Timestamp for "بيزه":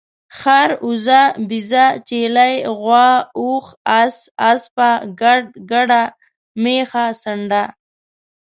1.49-1.85